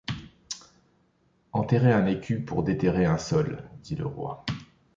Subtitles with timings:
[1.51, 3.69] Enterrer un écu pour déterrer un sol!
[3.83, 4.43] dit le roi.